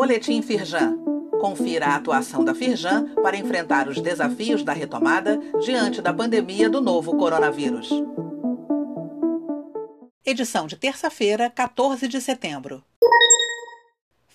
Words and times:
Boletim 0.00 0.42
Firjan. 0.42 0.98
Confira 1.40 1.86
a 1.86 1.96
atuação 1.96 2.44
da 2.44 2.54
Firjan 2.54 3.14
para 3.22 3.36
enfrentar 3.36 3.88
os 3.88 4.00
desafios 4.00 4.62
da 4.64 4.72
retomada 4.72 5.38
diante 5.62 6.02
da 6.02 6.12
pandemia 6.12 6.68
do 6.68 6.80
novo 6.80 7.16
coronavírus. 7.16 7.90
Edição 10.24 10.66
de 10.66 10.76
terça-feira, 10.76 11.50
14 11.50 12.08
de 12.08 12.20
setembro. 12.20 12.82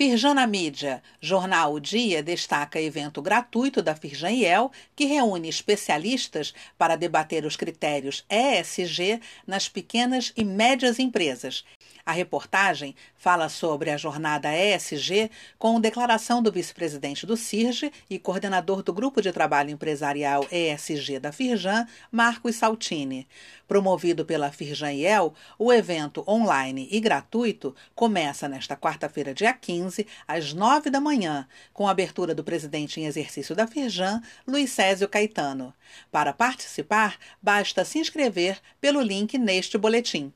Firjan 0.00 0.32
na 0.32 0.46
Mídia. 0.46 1.02
Jornal 1.20 1.74
O 1.74 1.80
Dia 1.80 2.22
destaca 2.22 2.80
evento 2.80 3.20
gratuito 3.20 3.82
da 3.82 3.94
Firjan 3.94 4.30
IEL 4.30 4.72
que 4.96 5.04
reúne 5.04 5.48
especialistas 5.48 6.54
para 6.78 6.96
debater 6.96 7.44
os 7.44 7.54
critérios 7.54 8.24
ESG 8.30 9.20
nas 9.46 9.68
pequenas 9.68 10.32
e 10.34 10.42
médias 10.42 10.98
empresas 10.98 11.64
a 12.10 12.12
reportagem 12.12 12.94
fala 13.14 13.48
sobre 13.48 13.88
a 13.88 13.96
jornada 13.96 14.52
ESG 14.52 15.30
com 15.56 15.80
declaração 15.80 16.42
do 16.42 16.50
vice-presidente 16.50 17.24
do 17.24 17.36
CIRGE 17.36 17.92
e 18.10 18.18
coordenador 18.18 18.82
do 18.82 18.92
Grupo 18.92 19.22
de 19.22 19.32
Trabalho 19.32 19.70
Empresarial 19.70 20.44
ESG 20.50 21.20
da 21.20 21.30
Firjan, 21.30 21.86
Marcos 22.10 22.56
Saltini. 22.56 23.28
Promovido 23.68 24.24
pela 24.24 24.50
Firjan 24.50 24.92
IEL, 24.92 25.32
o 25.56 25.72
evento 25.72 26.24
online 26.26 26.88
e 26.90 26.98
gratuito 26.98 27.76
começa 27.94 28.48
nesta 28.48 28.76
quarta-feira, 28.76 29.32
dia 29.32 29.52
15, 29.52 30.04
às 30.26 30.52
9 30.52 30.90
da 30.90 31.00
manhã, 31.00 31.46
com 31.72 31.86
a 31.86 31.92
abertura 31.92 32.34
do 32.34 32.42
presidente 32.42 33.00
em 33.00 33.06
exercício 33.06 33.54
da 33.54 33.68
Firjan, 33.68 34.20
Luiz 34.44 34.72
Césio 34.72 35.08
Caetano. 35.08 35.72
Para 36.10 36.32
participar, 36.32 37.16
basta 37.40 37.84
se 37.84 38.00
inscrever 38.00 38.58
pelo 38.80 39.00
link 39.00 39.38
neste 39.38 39.78
boletim 39.78 40.32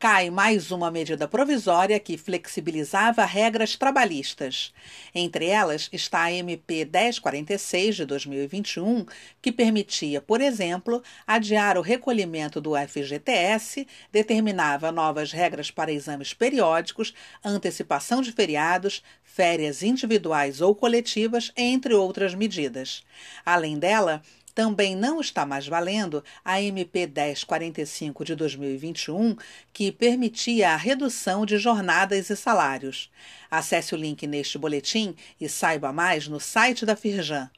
cai 0.00 0.30
mais 0.30 0.70
uma 0.70 0.90
medida 0.90 1.28
provisória 1.28 2.00
que 2.00 2.16
flexibilizava 2.16 3.22
regras 3.26 3.76
trabalhistas. 3.76 4.72
Entre 5.14 5.44
elas 5.44 5.90
está 5.92 6.22
a 6.22 6.32
MP 6.32 6.86
1046 6.86 7.96
de 7.96 8.06
2021, 8.06 9.04
que 9.42 9.52
permitia, 9.52 10.22
por 10.22 10.40
exemplo, 10.40 11.02
adiar 11.26 11.76
o 11.76 11.82
recolhimento 11.82 12.62
do 12.62 12.72
FGTS, 12.74 13.86
determinava 14.10 14.90
novas 14.90 15.32
regras 15.32 15.70
para 15.70 15.92
exames 15.92 16.32
periódicos, 16.32 17.12
antecipação 17.44 18.22
de 18.22 18.32
feriados, 18.32 19.02
férias 19.22 19.82
individuais 19.82 20.62
ou 20.62 20.74
coletivas, 20.74 21.52
entre 21.54 21.92
outras 21.92 22.34
medidas. 22.34 23.04
Além 23.44 23.78
dela, 23.78 24.22
também 24.54 24.96
não 24.96 25.20
está 25.20 25.46
mais 25.46 25.66
valendo 25.66 26.22
a 26.44 26.60
MP 26.60 27.06
1045 27.06 28.24
de 28.24 28.34
2021, 28.34 29.36
que 29.72 29.92
permitia 29.92 30.70
a 30.70 30.76
redução 30.76 31.46
de 31.46 31.58
jornadas 31.58 32.30
e 32.30 32.36
salários. 32.36 33.10
Acesse 33.50 33.94
o 33.94 33.98
link 33.98 34.26
neste 34.26 34.58
boletim 34.58 35.14
e 35.40 35.48
saiba 35.48 35.92
mais 35.92 36.28
no 36.28 36.40
site 36.40 36.84
da 36.84 36.96
Firjan. 36.96 37.50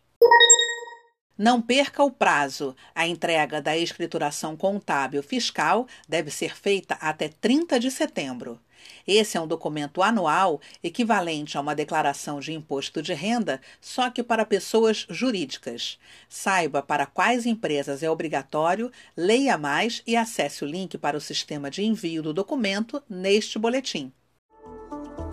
Não 1.42 1.60
perca 1.60 2.04
o 2.04 2.10
prazo. 2.12 2.72
A 2.94 3.04
entrega 3.04 3.60
da 3.60 3.76
escrituração 3.76 4.56
contábil 4.56 5.20
fiscal 5.24 5.88
deve 6.08 6.30
ser 6.30 6.56
feita 6.56 6.94
até 7.00 7.28
30 7.28 7.80
de 7.80 7.90
setembro. 7.90 8.60
Esse 9.04 9.36
é 9.36 9.40
um 9.40 9.46
documento 9.48 10.04
anual 10.04 10.60
equivalente 10.84 11.58
a 11.58 11.60
uma 11.60 11.74
declaração 11.74 12.38
de 12.38 12.52
imposto 12.52 13.02
de 13.02 13.12
renda, 13.12 13.60
só 13.80 14.08
que 14.08 14.22
para 14.22 14.46
pessoas 14.46 15.04
jurídicas. 15.10 15.98
Saiba 16.28 16.80
para 16.80 17.06
quais 17.06 17.44
empresas 17.44 18.04
é 18.04 18.08
obrigatório, 18.08 18.92
leia 19.16 19.58
mais 19.58 20.00
e 20.06 20.14
acesse 20.14 20.62
o 20.62 20.68
link 20.68 20.96
para 20.96 21.16
o 21.16 21.20
sistema 21.20 21.68
de 21.68 21.82
envio 21.82 22.22
do 22.22 22.32
documento 22.32 23.02
neste 23.10 23.58
boletim. 23.58 24.12